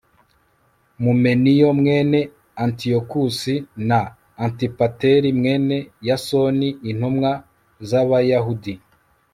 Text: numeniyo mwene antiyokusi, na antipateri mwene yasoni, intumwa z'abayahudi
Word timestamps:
numeniyo 1.01 1.69
mwene 1.79 2.19
antiyokusi, 2.63 3.55
na 3.89 3.99
antipateri 4.45 5.29
mwene 5.39 5.77
yasoni, 6.07 6.67
intumwa 6.89 7.31
z'abayahudi 7.89 8.73